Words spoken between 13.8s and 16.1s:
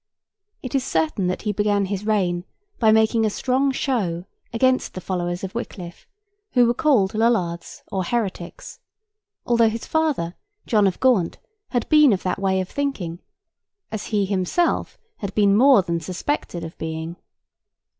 as he himself had been more than